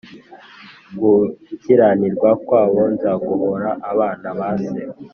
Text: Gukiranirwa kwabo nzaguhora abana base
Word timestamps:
Gukiranirwa 0.99 2.29
kwabo 2.45 2.81
nzaguhora 2.93 3.69
abana 3.91 4.27
base 4.39 4.73